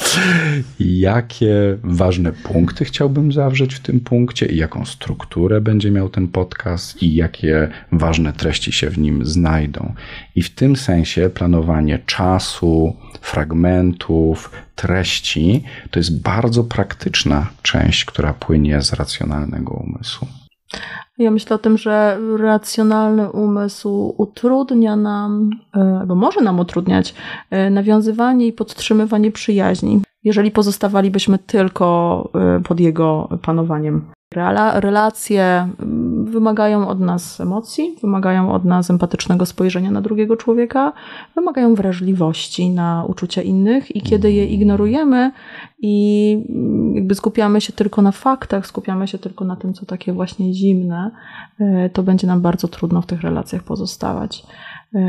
[0.79, 7.03] Jakie ważne punkty chciałbym zawrzeć w tym punkcie i jaką strukturę będzie miał ten podcast
[7.03, 9.93] i jakie ważne treści się w nim znajdą.
[10.35, 18.81] I w tym sensie planowanie czasu, fragmentów, treści to jest bardzo praktyczna część, która płynie
[18.81, 20.27] z racjonalnego umysłu.
[21.21, 27.13] Ja myślę o tym, że racjonalny umysł utrudnia nam, e, albo może nam utrudniać,
[27.49, 34.01] e, nawiązywanie i podtrzymywanie przyjaźni, jeżeli pozostawalibyśmy tylko e, pod jego panowaniem.
[34.73, 35.43] Relacje
[35.79, 40.93] mm, wymagają od nas emocji, wymagają od nas empatycznego spojrzenia na drugiego człowieka,
[41.35, 45.31] wymagają wrażliwości na uczucia innych i kiedy je ignorujemy
[45.79, 50.13] i mm, jakby skupiamy się tylko na faktach, skupiamy się tylko na tym, co takie
[50.13, 51.11] właśnie zimne,
[51.59, 54.43] e, to będzie nam bardzo trudno w tych relacjach pozostawać.
[54.93, 54.99] E,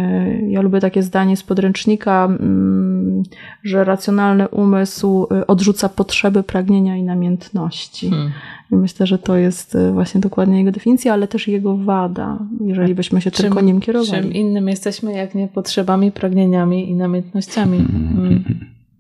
[0.49, 3.23] ja lubię takie zdanie z podręcznika, mm,
[3.63, 8.11] że racjonalny umysł e, odrzuca potrzeby, pragnienia i namiętności.
[8.11, 8.33] Hmm.
[8.73, 12.95] I myślę, że to jest e, właśnie dokładnie jego definicja, ale też jego wada, jeżeli
[12.95, 14.23] byśmy się czym, tylko nim kierowali.
[14.23, 17.79] Czym innym jesteśmy, jak nie potrzebami, pragnieniami i namiętnościami.
[18.13, 18.45] Hmm.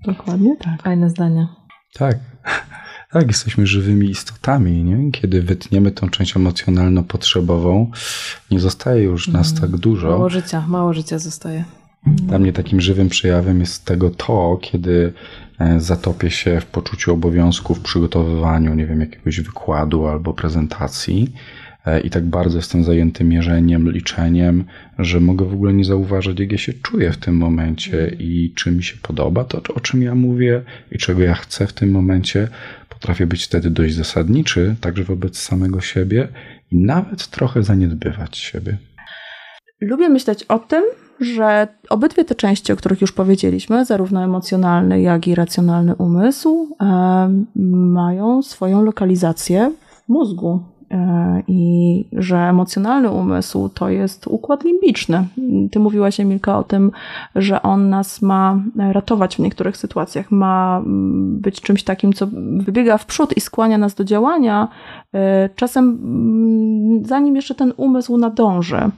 [0.05, 0.83] Dokładnie tak.
[0.83, 1.49] Fajne zdanie.
[1.95, 2.18] Tak.
[3.12, 5.11] Tak, jesteśmy żywymi istotami, nie?
[5.11, 7.87] Kiedy wytniemy tą część emocjonalno-potrzebową,
[8.51, 9.61] nie zostaje już nas mm.
[9.61, 10.09] tak dużo.
[10.09, 11.64] Mało życia, mało życia zostaje.
[12.07, 15.12] Dla mnie takim żywym przejawem jest tego to, kiedy
[15.59, 21.33] e, zatopię się w poczuciu obowiązku w przygotowywaniu, nie wiem, jakiegoś wykładu albo prezentacji
[21.87, 24.64] e, i tak bardzo jestem zajęty mierzeniem, liczeniem,
[24.98, 28.70] że mogę w ogóle nie zauważyć, jak ja się czuję w tym momencie i czy
[28.70, 32.48] mi się podoba to, o czym ja mówię i czego ja chcę w tym momencie.
[33.02, 36.28] Potrafię być wtedy dość zasadniczy, także wobec samego siebie
[36.72, 38.78] i nawet trochę zaniedbywać siebie.
[39.80, 40.82] Lubię myśleć o tym,
[41.20, 46.76] że obydwie te części, o których już powiedzieliśmy, zarówno emocjonalny, jak i racjonalny umysł,
[47.54, 49.72] mają swoją lokalizację
[50.04, 50.71] w mózgu.
[50.92, 55.24] E, i że emocjonalny umysł to jest układ limbiczny.
[55.70, 56.90] Ty mówiłaś, Emilka, o tym,
[57.37, 60.83] że on nas ma ratować w niektórych sytuacjach, ma
[61.24, 62.26] być czymś takim, co
[62.57, 64.68] wybiega w przód i skłania nas do działania,
[65.14, 68.90] e, czasem mm, zanim jeszcze ten umysł nadąży.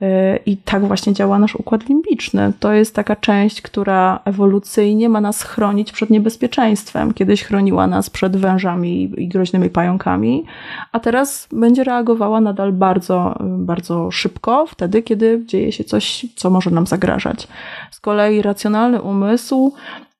[0.00, 2.52] E, I tak właśnie działa nasz układ limbiczny.
[2.60, 7.14] To jest taka część, która ewolucyjnie ma nas chronić przed niebezpieczeństwem.
[7.14, 10.44] Kiedyś chroniła nas przed wężami i groźnymi pająkami,
[10.92, 16.70] a teraz będzie reagowała nadal bardzo, bardzo szybko, wtedy, kiedy dzieje się coś, co może
[16.70, 17.48] nam zagrażać.
[17.90, 19.72] Z kolei racjonalny umysł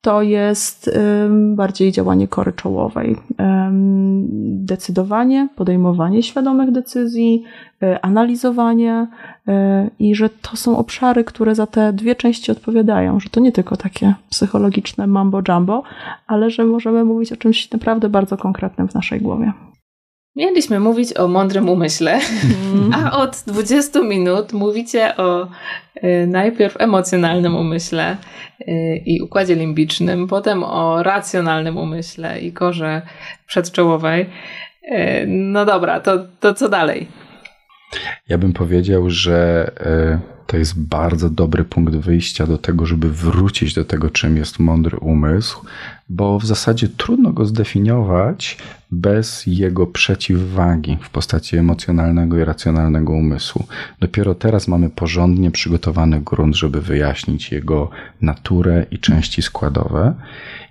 [0.07, 0.91] to jest
[1.55, 3.17] bardziej działanie kory czołowej.
[4.71, 7.45] Decydowanie, podejmowanie świadomych decyzji,
[7.83, 9.07] y, analizowanie
[9.49, 9.53] y,
[9.99, 13.77] i że to są obszary, które za te dwie części odpowiadają, że to nie tylko
[13.77, 15.83] takie psychologiczne mambo jumbo,
[16.27, 19.53] ale że możemy mówić o czymś naprawdę bardzo konkretnym w naszej głowie.
[20.37, 22.21] Mieliśmy mówić o mądrym umyśle,
[22.75, 22.93] mm.
[22.95, 25.49] a od 20 minut mówicie o
[26.05, 28.17] y, najpierw emocjonalnym umyśle
[28.61, 33.03] y, i układzie limbicznym, potem o racjonalnym umyśle i korze
[33.47, 34.27] przedczołowej.
[34.93, 37.07] Y, no dobra, to, to co dalej?
[38.29, 39.71] Ja bym powiedział, że
[40.47, 44.99] to jest bardzo dobry punkt wyjścia do tego, żeby wrócić do tego, czym jest mądry
[44.99, 45.67] umysł,
[46.09, 48.59] bo w zasadzie trudno go zdefiniować
[48.91, 53.67] bez jego przeciwwagi w postaci emocjonalnego i racjonalnego umysłu.
[54.01, 60.15] Dopiero teraz mamy porządnie przygotowany grunt, żeby wyjaśnić jego naturę i części składowe.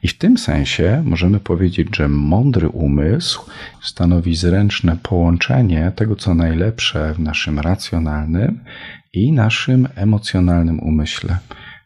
[0.03, 3.45] I w tym sensie możemy powiedzieć, że mądry umysł
[3.81, 8.59] stanowi zręczne połączenie tego, co najlepsze w naszym racjonalnym
[9.15, 11.37] i naszym emocjonalnym umyśle.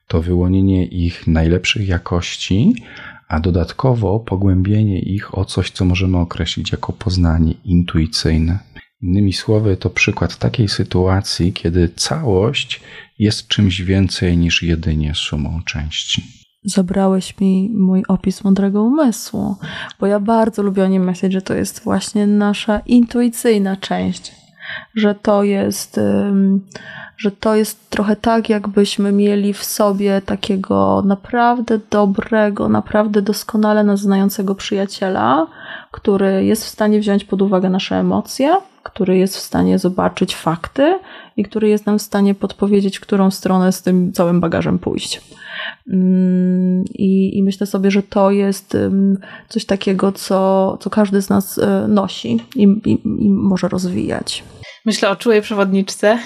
[0.07, 2.73] To wyłonienie ich najlepszych jakości,
[3.27, 8.59] a dodatkowo pogłębienie ich o coś, co możemy określić jako poznanie intuicyjne.
[9.01, 12.81] Innymi słowy, to przykład takiej sytuacji, kiedy całość
[13.19, 16.23] jest czymś więcej niż jedynie sumą części.
[16.63, 19.55] Zabrałeś mi mój opis mądrego umysłu,
[19.99, 24.38] bo ja bardzo lubię o nim myśleć, że to jest właśnie nasza intuicyjna część,
[24.95, 25.99] że to jest,
[27.17, 33.99] że to jest trochę tak, jakbyśmy mieli w sobie takiego naprawdę dobrego, naprawdę doskonale nas
[33.99, 35.47] znającego przyjaciela,
[35.91, 40.99] który jest w stanie wziąć pod uwagę nasze emocje, który jest w stanie zobaczyć fakty
[41.37, 45.21] i który jest nam w stanie podpowiedzieć, w którą stronę z tym całym bagażem pójść.
[45.87, 48.77] Mm, I, I, myślę sobie, że to jest
[49.49, 54.43] coś takiego, co, co każdy z nas e, nosi i, i, i może rozwijać.
[54.85, 56.19] Myślę o czułej przewodniczce,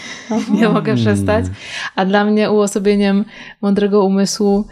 [0.60, 1.46] nie mogę przestać.
[1.96, 3.26] A dla mnie uosobieniem
[3.62, 4.68] mądrego umysłu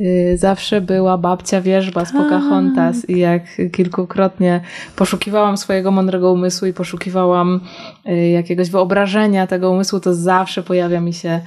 [0.00, 4.60] y, zawsze była babcia wierzba z Pocahontas i jak kilkukrotnie
[4.96, 7.60] poszukiwałam swojego mądrego umysłu i poszukiwałam
[8.08, 11.40] y, jakiegoś wyobrażenia tego umysłu, to zawsze pojawia mi się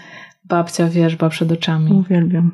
[0.43, 1.93] babcia wierzba przed oczami.
[1.93, 2.51] Uwielbiam.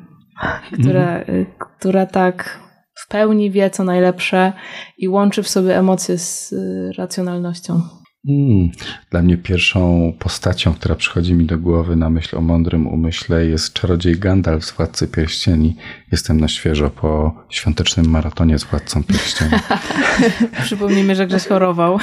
[0.72, 2.60] Która, y, która tak
[2.94, 4.52] w pełni wie, co najlepsze
[4.98, 6.54] i łączy w sobie emocje z
[6.98, 7.80] racjonalnością.
[8.26, 8.70] Hmm.
[9.10, 13.72] Dla mnie pierwszą postacią, która przychodzi mi do głowy na myśl o mądrym umyśle jest
[13.72, 15.76] czarodziej Gandalf z Władcy Pierścieni.
[16.12, 19.50] Jestem na świeżo po świątecznym maratonie z Władcą Pierścieni.
[20.64, 21.98] Przypomnijmy, że Grześ chorował.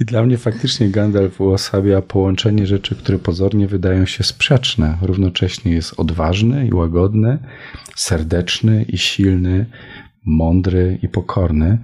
[0.00, 4.98] I dla mnie faktycznie Gandalf uosabia połączenie rzeczy, które pozornie wydają się sprzeczne.
[5.02, 7.38] Równocześnie jest odważny i łagodny,
[7.96, 9.66] serdeczny i silny,
[10.24, 11.78] mądry i pokorny.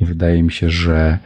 [0.00, 1.18] I wydaje mi się, że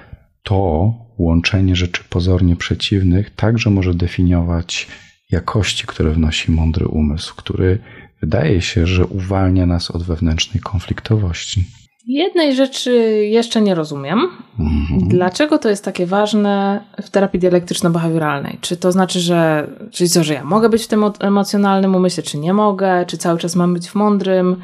[0.43, 4.89] to łączenie rzeczy pozornie przeciwnych także może definiować
[5.31, 7.79] jakości, które wnosi mądry umysł, który
[8.21, 11.65] wydaje się, że uwalnia nas od wewnętrznej konfliktowości.
[12.07, 12.93] Jednej rzeczy
[13.31, 14.29] jeszcze nie rozumiem.
[14.59, 15.09] Mhm.
[15.09, 18.57] Dlaczego to jest takie ważne w terapii dialektyczno-behawioralnej?
[18.61, 22.39] Czy to znaczy, że, czyli co, że ja mogę być w tym emocjonalnym umyśle, czy
[22.39, 23.07] nie mogę?
[23.07, 24.57] Czy cały czas mam być w mądrym?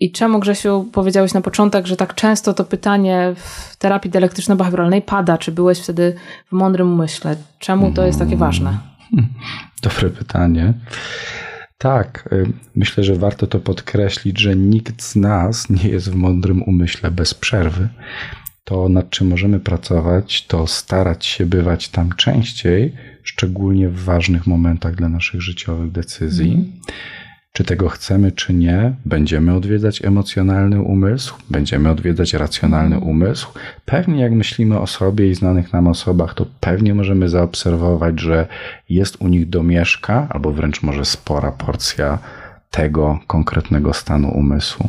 [0.00, 5.38] I czemu, Grzesiu, powiedziałeś na początek, że tak często to pytanie w terapii dialektyczno-behawioralnej pada,
[5.38, 6.14] czy byłeś wtedy
[6.46, 7.36] w mądrym umyśle?
[7.58, 8.78] Czemu to jest takie ważne?
[9.82, 10.74] Dobre pytanie.
[11.78, 16.62] Tak, y, myślę, że warto to podkreślić, że nikt z nas nie jest w mądrym
[16.62, 17.88] umyśle bez przerwy.
[18.64, 24.94] To, nad czym możemy pracować, to starać się bywać tam częściej, szczególnie w ważnych momentach
[24.94, 26.52] dla naszych życiowych decyzji.
[26.52, 26.72] Mm
[27.58, 33.48] czy tego chcemy, czy nie, będziemy odwiedzać emocjonalny umysł, będziemy odwiedzać racjonalny umysł.
[33.84, 38.46] Pewnie jak myślimy o sobie i znanych nam osobach, to pewnie możemy zaobserwować, że
[38.88, 42.18] jest u nich domieszka, albo wręcz może spora porcja
[42.70, 44.88] tego konkretnego stanu umysłu.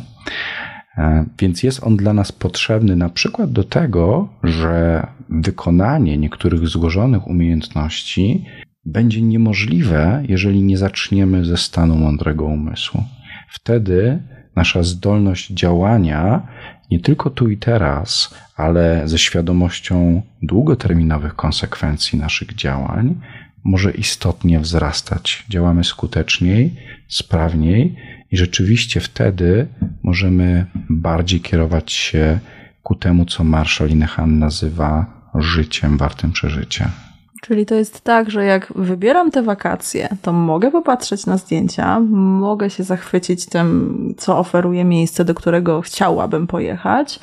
[0.98, 7.28] E, więc jest on dla nas potrzebny na przykład do tego, że wykonanie niektórych złożonych
[7.28, 8.46] umiejętności
[8.86, 13.04] będzie niemożliwe, jeżeli nie zaczniemy ze stanu mądrego umysłu.
[13.50, 14.20] Wtedy
[14.56, 16.48] nasza zdolność działania
[16.92, 23.16] nie tylko tu i teraz, ale ze świadomością długoterminowych konsekwencji naszych działań
[23.64, 25.46] może istotnie wzrastać.
[25.50, 26.76] Działamy skuteczniej,
[27.08, 27.96] sprawniej
[28.32, 29.68] i rzeczywiście wtedy
[30.04, 32.40] możemy bardziej kierować się
[32.84, 37.09] ku temu, co Marshall Linehan nazywa życiem wartym przeżycia.
[37.42, 42.00] Czyli to jest tak, że jak wybieram te wakacje, to mogę popatrzeć na zdjęcia,
[42.40, 47.20] mogę się zachwycić tym, co oferuje miejsce, do którego chciałabym pojechać,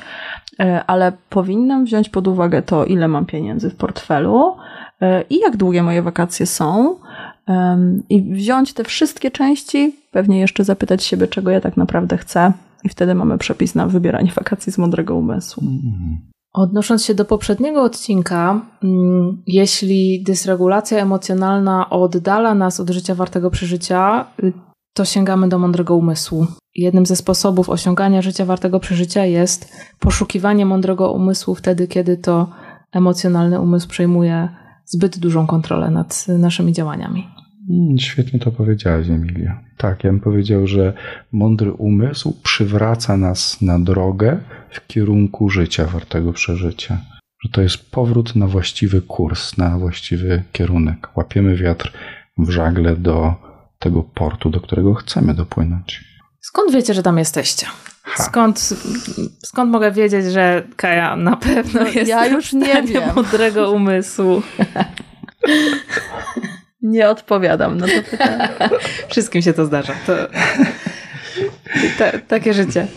[0.59, 4.55] e, ale powinnam wziąć pod uwagę to, ile mam pieniędzy w portfelu
[5.01, 6.95] e, i jak długie moje wakacje są.
[8.09, 12.53] I wziąć te wszystkie części, pewnie jeszcze zapytać siebie, czego ja tak naprawdę chcę,
[12.83, 15.63] i wtedy mamy przepis na wybieranie wakacji z mądrego umysłu.
[16.53, 24.25] Odnosząc się do poprzedniego odcinka, mm, jeśli dysregulacja emocjonalna oddala nas od życia wartego przeżycia,
[24.43, 24.53] y,
[24.93, 26.47] to sięgamy do mądrego umysłu.
[26.75, 32.47] Jednym ze sposobów osiągania życia wartego przeżycia jest poszukiwanie mądrego umysłu wtedy, kiedy to
[32.91, 34.49] emocjonalny umysł przejmuje
[34.85, 37.27] zbyt dużą kontrolę nad naszymi działaniami.
[37.69, 39.59] Mm, świetnie to powiedziałaś, Emilia.
[39.77, 40.93] Tak, ja bym powiedział, że
[41.31, 46.97] mądry umysł przywraca nas na drogę w kierunku życia, wartego przeżycia.
[47.43, 51.07] Że to jest powrót na właściwy kurs, na właściwy kierunek.
[51.15, 51.93] Łapiemy wiatr
[52.37, 53.35] w żagle do
[53.79, 56.03] tego portu, do którego chcemy dopłynąć.
[56.41, 57.67] Skąd wiecie, że tam jesteście?
[58.15, 58.59] Skąd,
[59.45, 63.15] skąd mogę wiedzieć, że Kaja na pewno jest ja już nie wiem.
[63.15, 64.41] mądrego umysłu?
[66.81, 68.49] Nie odpowiadam na to pytanie.
[69.09, 69.93] Wszystkim się to zdarza.
[70.05, 70.15] To...
[72.27, 72.87] takie życie.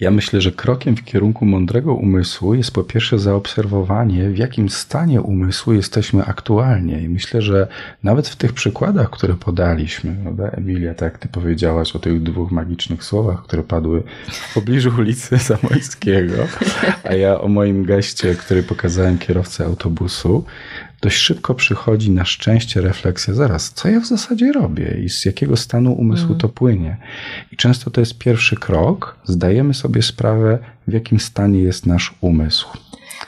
[0.00, 5.22] Ja myślę, że krokiem w kierunku mądrego umysłu jest po pierwsze zaobserwowanie, w jakim stanie
[5.22, 7.02] umysłu jesteśmy aktualnie.
[7.02, 7.68] I myślę, że
[8.02, 12.50] nawet w tych przykładach, które podaliśmy, prawda, Emilia, tak jak ty powiedziałaś o tych dwóch
[12.50, 16.34] magicznych słowach, które padły w pobliżu ulicy Zamojskiego,
[17.04, 20.44] a ja o moim geście, który pokazałem kierowcy autobusu,
[21.00, 25.56] dość szybko przychodzi na szczęście refleksja, zaraz, co ja w zasadzie robię i z jakiego
[25.56, 26.38] stanu umysłu mm.
[26.38, 26.96] to płynie.
[27.52, 30.58] I często to jest pierwszy krok, zdajemy sobie sprawę,
[30.88, 32.68] w jakim stanie jest nasz umysł.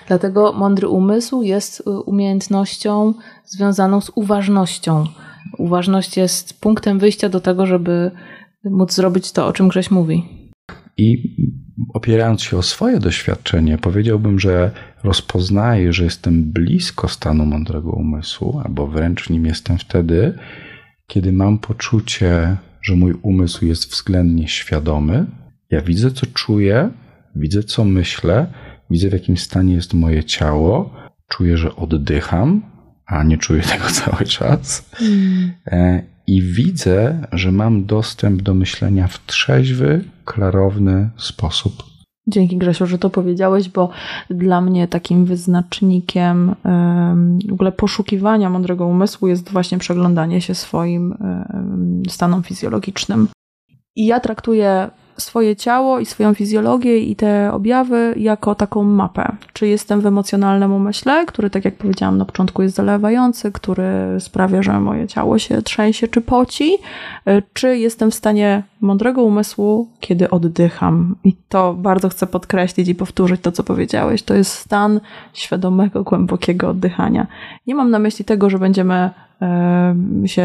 [0.06, 5.04] Dlatego mądry umysł jest y, umiejętnością związaną z uważnością.
[5.58, 8.10] Uważność jest punktem wyjścia do tego, żeby
[8.64, 10.24] móc zrobić to, o czym Grześ mówi.
[10.96, 11.36] I
[11.94, 14.70] opierając się o swoje doświadczenie, powiedziałbym, że
[15.04, 20.38] rozpoznaję, że jestem blisko stanu mądrego umysłu, albo wręcz nim jestem wtedy,
[21.06, 25.26] kiedy mam poczucie, że mój umysł jest względnie świadomy.
[25.70, 26.90] Ja widzę, co czuję,
[27.36, 28.46] widzę, co myślę,
[28.90, 30.94] widzę, w jakim stanie jest moje ciało,
[31.28, 32.62] czuję, że oddycham,
[33.06, 34.90] a nie czuję tego cały czas.
[35.02, 41.82] Mm i widzę, że mam dostęp do myślenia w trzeźwy, klarowny sposób.
[42.26, 43.90] Dzięki Grzesiu, że to powiedziałeś, bo
[44.30, 46.54] dla mnie takim wyznacznikiem
[47.48, 51.14] w ogóle poszukiwania mądrego umysłu jest właśnie przeglądanie się swoim
[52.08, 53.28] stanom fizjologicznym.
[53.96, 54.90] I ja traktuję
[55.20, 59.36] swoje ciało i swoją fizjologię i te objawy jako taką mapę.
[59.52, 64.62] Czy jestem w emocjonalnym umyśle, który, tak jak powiedziałam na początku, jest zalewający, który sprawia,
[64.62, 66.78] że moje ciało się trzęsie czy poci,
[67.26, 71.16] e, czy jestem w stanie mądrego umysłu, kiedy oddycham.
[71.24, 74.22] I to bardzo chcę podkreślić i powtórzyć to, co powiedziałeś.
[74.22, 75.00] To jest stan
[75.32, 77.26] świadomego, głębokiego oddychania.
[77.66, 79.10] Nie mam na myśli tego, że będziemy
[80.26, 80.42] się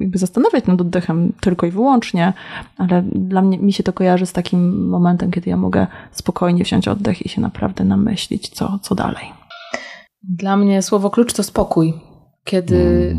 [0.00, 2.32] jakby zastanawiać nad oddechem tylko i wyłącznie,
[2.76, 6.88] ale dla mnie mi się to kojarzy z takim momentem, kiedy ja mogę spokojnie wziąć
[6.88, 9.24] oddech i się naprawdę namyślić, co, co dalej.
[10.22, 11.94] Dla mnie słowo klucz to spokój.
[12.44, 13.16] Kiedy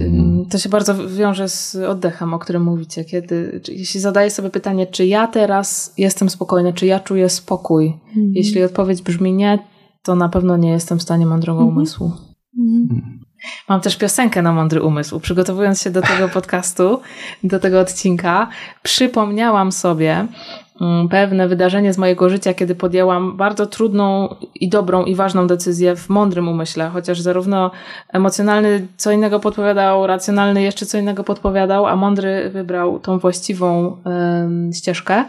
[0.49, 5.05] to się bardzo wiąże z oddechem, o którym mówicie, kiedy jeśli zadaję sobie pytanie, czy
[5.05, 8.31] ja teraz jestem spokojna, czy ja czuję spokój, mm.
[8.35, 9.59] jeśli odpowiedź brzmi nie,
[10.03, 11.77] to na pewno nie jestem w stanie mądrego mm -hmm.
[11.77, 12.11] umysłu.
[12.57, 13.18] Mm.
[13.69, 15.19] Mam też piosenkę na mądry umysł.
[15.19, 17.01] Przygotowując się do tego podcastu,
[17.43, 18.47] do tego odcinka,
[18.83, 20.27] przypomniałam sobie
[20.81, 25.95] mm, pewne wydarzenie z mojego życia, kiedy podjęłam bardzo trudną i dobrą i ważną decyzję
[25.95, 27.71] w mądrym umyśle, chociaż zarówno
[28.13, 33.97] emocjonalny co innego podpowiadał, racjonalny jeszcze co innego podpowiadał, a mądry wybrał tą właściwą
[34.73, 35.25] ścieżkę.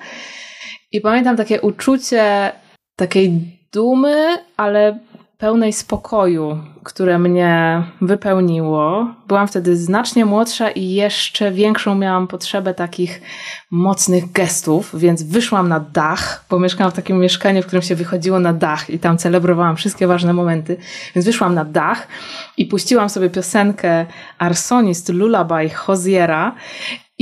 [0.92, 2.52] I pamiętam takie uczucie
[2.96, 3.40] takiej
[3.72, 4.98] dumy, ale
[5.40, 9.14] pełnej spokoju, które mnie wypełniło.
[9.28, 13.22] Byłam wtedy znacznie młodsza i jeszcze większą miałam potrzebę takich
[13.70, 18.40] mocnych gestów, więc wyszłam na dach, bo mieszkałam w takim mieszkaniu, w którym się wychodziło
[18.40, 20.76] na dach i tam celebrowałam wszystkie ważne momenty.
[21.14, 22.08] Więc wyszłam na dach
[22.56, 24.06] i puściłam sobie piosenkę
[24.38, 26.54] Arsonist Lullaby Hoziera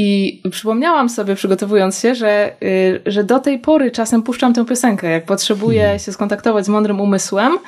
[0.00, 5.10] i przypomniałam sobie, przygotowując się, że, y, że do tej pory czasem puszczam tę piosenkę.
[5.10, 5.98] Jak potrzebuję hmm.
[5.98, 7.58] się skontaktować z mądrym umysłem,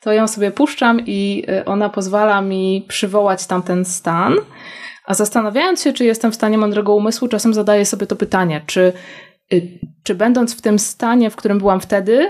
[0.00, 4.34] to ją sobie puszczam i y, ona pozwala mi przywołać tamten stan.
[5.04, 8.92] A zastanawiając się, czy jestem w stanie mądrego umysłu, czasem zadaję sobie to pytanie, czy,
[9.52, 12.28] y, czy będąc w tym stanie, w którym byłam wtedy,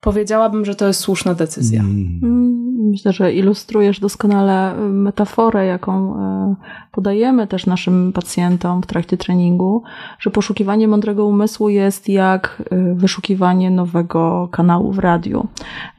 [0.00, 1.80] powiedziałabym, że to jest słuszna decyzja.
[1.80, 2.20] Mm.
[2.22, 6.14] mm myślę, że ilustrujesz doskonale y, metaforę, jaką
[6.52, 6.56] y,
[6.92, 9.82] podajemy też naszym pacjentom w trakcie treningu,
[10.18, 15.46] że poszukiwanie mądrego umysłu jest jak y, wyszukiwanie nowego kanału w radiu.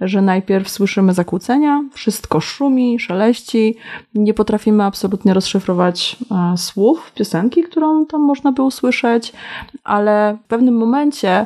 [0.02, 3.76] Że najpierw słyszymy zakłócenia, wszystko szumi, szeleści,
[4.16, 6.18] nie potrafimy absolutnie rozszyfrować
[6.56, 9.34] słów piosenki, którą tam można by usłyszeć,
[9.84, 11.46] ale w pewnym momencie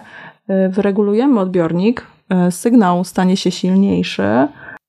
[0.70, 2.08] wyregulujemy odbiornik,
[2.50, 4.48] sygnał stanie się silniejszy,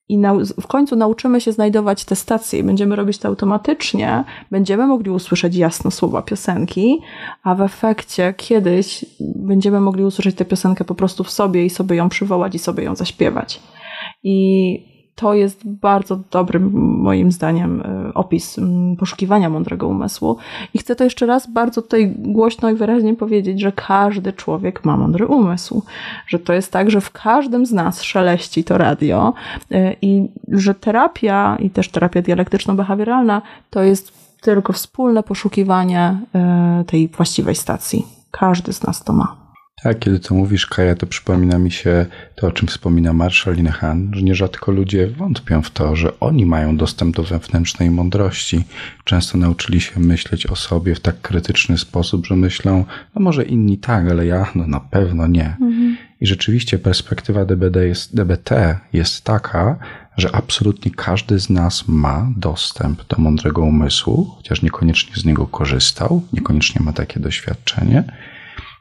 [0.08, 0.18] i
[0.60, 5.56] w końcu nauczymy się znajdować te stacje i będziemy robić to automatycznie, będziemy mogli usłyszeć
[5.56, 6.98] jasno słowa piosenki,
[7.42, 11.96] a w efekcie kiedyś będziemy mogli usłyszeć tę piosenkę po prostu w sobie i sobie
[11.96, 13.60] ją przywołać i sobie ją zaśpiewać.
[14.22, 18.56] I to jest bardzo dobry, moim zdaniem, e, opis
[18.98, 20.36] poszukiwania mądrego umysłu.
[20.74, 24.96] I chcę to jeszcze raz bardzo tutaj głośno i wyraźnie powiedzieć, że każdy człowiek ma
[24.96, 25.82] mądry umysł.
[26.26, 29.34] Że to jest tak, że w każdym z nas szeleści to radio
[29.70, 37.08] e, i że terapia i też terapia dialektyczno-behawioralna to jest tylko wspólne poszukiwanie e, tej
[37.08, 38.06] właściwej stacji.
[38.30, 39.45] Każdy z nas to ma.
[39.82, 44.10] Tak, kiedy to mówisz, Kaja, to przypomina mi się to, o czym wspomina Marshall Linehan,
[44.14, 48.64] że nierzadko ludzie wątpią w to, że oni mają dostęp do wewnętrznej mądrości.
[49.04, 53.78] Często nauczyli się myśleć o sobie w tak krytyczny sposób, że myślą, no może inni
[53.78, 55.56] tak, ale ja no na pewno nie.
[55.60, 55.96] Mhm.
[56.20, 59.78] I rzeczywiście perspektywa DBD jest, DBT jest taka,
[60.16, 66.22] że absolutnie każdy z nas ma dostęp do mądrego umysłu, chociaż niekoniecznie z niego korzystał,
[66.32, 68.04] niekoniecznie ma takie doświadczenie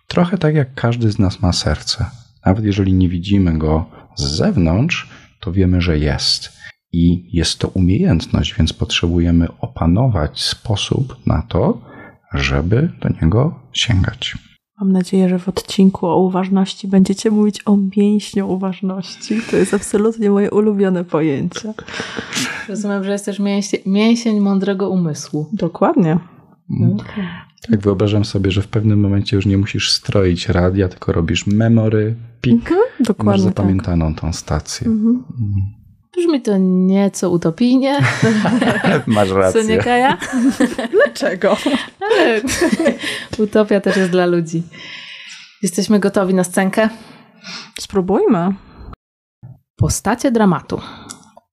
[0.07, 2.05] Trochę tak jak każdy z nas ma serce.
[2.45, 3.85] Nawet jeżeli nie widzimy go
[4.15, 6.49] z zewnątrz, to wiemy, że jest.
[6.91, 11.81] I jest to umiejętność, więc potrzebujemy opanować sposób na to,
[12.33, 14.35] żeby do niego sięgać.
[14.79, 19.41] Mam nadzieję, że w odcinku o uważności będziecie mówić o mięśniu uważności.
[19.51, 21.73] To jest absolutnie moje ulubione pojęcie.
[22.69, 25.49] Rozumiem, że jest też mięsień, mięsień mądrego umysłu.
[25.53, 26.19] Dokładnie.
[26.69, 26.97] Mm.
[27.69, 32.15] Tak, wyobrażam sobie, że w pewnym momencie już nie musisz stroić radia, tylko robisz memory,
[32.41, 32.53] pik.
[32.53, 33.31] Mhm, dokładnie.
[33.31, 33.49] Masz tak.
[33.49, 34.21] zapamiętaną tak.
[34.21, 34.87] tą stację.
[34.87, 35.23] Mhm.
[35.31, 35.85] Mhm.
[36.17, 37.99] Brzmi to nieco utopijnie.
[39.07, 39.61] Masz rację.
[39.61, 40.17] Co nie Kaja?
[40.91, 41.57] Dlaczego?
[42.01, 42.41] Ale
[43.43, 44.63] utopia też jest dla ludzi.
[45.61, 46.89] Jesteśmy gotowi na scenkę?
[47.79, 48.53] Spróbujmy.
[49.75, 50.81] Postacie dramatu.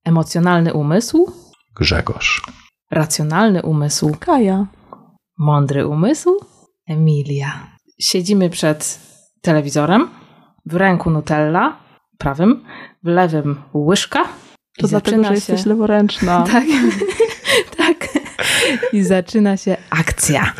[0.04, 1.32] Emocjonalny umysł.
[1.76, 2.42] Grzegorz.
[2.90, 4.16] Racjonalny umysł.
[4.20, 4.66] Kaja.
[5.38, 6.30] Mądry umysł?
[6.88, 7.66] Emilia.
[8.00, 9.00] Siedzimy przed
[9.40, 10.08] telewizorem,
[10.66, 11.76] w ręku Nutella,
[12.18, 12.64] prawym,
[13.02, 14.24] w lewym łyżka.
[14.78, 15.34] To dlatego, że się...
[15.34, 16.44] jesteś leworęczna.
[16.52, 16.64] tak,
[17.76, 18.08] tak.
[18.92, 20.52] I zaczyna się akcja.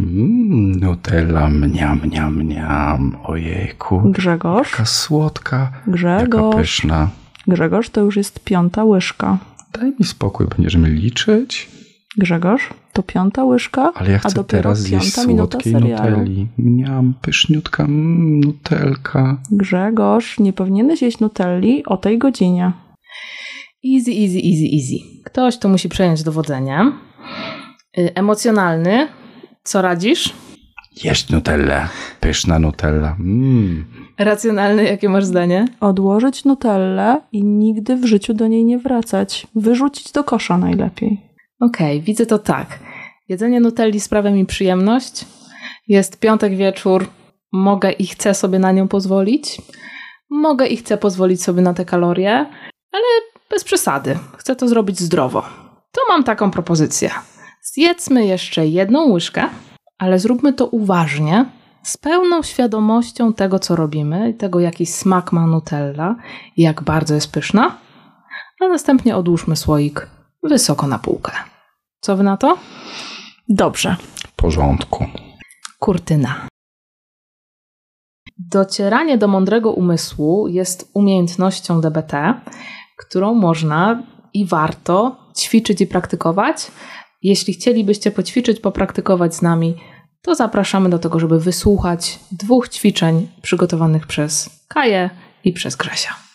[0.00, 3.16] Mm, Nutella, mniam, mniam, mniam.
[3.24, 4.02] Ojejku.
[4.04, 4.70] Grzegorz.
[4.72, 5.72] Jaka słodka.
[5.86, 6.44] Grzegorz.
[6.44, 7.08] Jaka pyszna.
[7.46, 9.38] Grzegorz, to już jest piąta łyżka.
[9.72, 11.70] Daj mi spokój, będziemy liczyć.
[12.16, 16.46] Grzegorz, to piąta łyżka, Ale ja chcę a dopiero teraz zjeść słodkiej nutelli.
[16.58, 19.40] Miałam pyszniutka mm, nutelka.
[19.50, 22.72] Grzegorz, nie powinieneś jeść nutelli o tej godzinie.
[23.94, 25.22] Easy, easy, easy, easy.
[25.24, 26.92] Ktoś tu musi przejąć dowodzenie.
[27.98, 29.08] Y, emocjonalny.
[29.64, 30.34] Co radzisz?
[31.04, 31.88] Jeść nutellę.
[32.20, 33.16] Pyszna nutella.
[33.20, 33.84] Mm.
[34.18, 35.68] Racjonalny, jakie masz zdanie?
[35.80, 39.46] Odłożyć nutellę i nigdy w życiu do niej nie wracać.
[39.54, 41.27] Wyrzucić do kosza najlepiej.
[41.60, 42.78] Okej, okay, widzę to tak.
[43.28, 45.24] Jedzenie nutelli sprawia mi przyjemność.
[45.88, 47.06] Jest piątek wieczór,
[47.52, 49.62] mogę i chcę sobie na nią pozwolić.
[50.30, 52.30] Mogę i chcę pozwolić sobie na te kalorie,
[52.92, 53.04] ale
[53.50, 54.18] bez przesady.
[54.36, 55.42] Chcę to zrobić zdrowo.
[55.92, 57.10] To mam taką propozycję.
[57.62, 59.48] Zjedzmy jeszcze jedną łyżkę,
[59.98, 61.44] ale zróbmy to uważnie,
[61.82, 66.16] z pełną świadomością tego, co robimy, tego, jaki smak ma Nutella
[66.56, 67.76] i jak bardzo jest pyszna,
[68.60, 70.17] a następnie odłóżmy słoik
[70.48, 71.32] wysoko na półkę.
[72.00, 72.58] Co wy na to?
[73.48, 73.96] Dobrze.
[74.26, 75.06] W porządku.
[75.78, 76.48] Kurtyna.
[78.38, 82.40] Docieranie do mądrego umysłu jest umiejętnością DBT,
[82.96, 84.02] którą można
[84.34, 86.70] i warto ćwiczyć i praktykować.
[87.22, 89.74] Jeśli chcielibyście poćwiczyć, popraktykować z nami,
[90.22, 95.10] to zapraszamy do tego, żeby wysłuchać dwóch ćwiczeń przygotowanych przez Kaję
[95.44, 96.27] i przez Grzesia.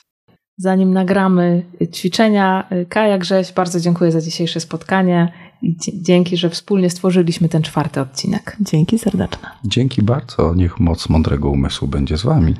[0.63, 7.49] Zanim nagramy ćwiczenia, Kaja Grześ, bardzo dziękuję za dzisiejsze spotkanie i dzięki, że wspólnie stworzyliśmy
[7.49, 8.57] ten czwarty odcinek.
[8.61, 9.49] Dzięki serdeczne.
[9.65, 10.53] Dzięki bardzo.
[10.55, 12.55] Niech moc mądrego umysłu będzie z Wami.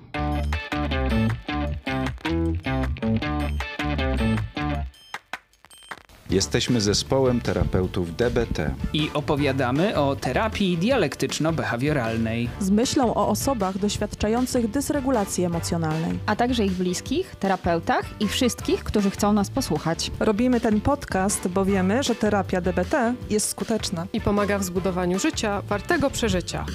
[6.34, 15.44] Jesteśmy zespołem terapeutów DBT i opowiadamy o terapii dialektyczno-behawioralnej z myślą o osobach doświadczających dysregulacji
[15.44, 20.12] emocjonalnej, a także ich bliskich, terapeutach i wszystkich, którzy chcą nas posłuchać.
[20.20, 25.62] Robimy ten podcast, bo wiemy, że terapia DBT jest skuteczna i pomaga w zbudowaniu życia
[25.62, 26.66] wartego przeżycia.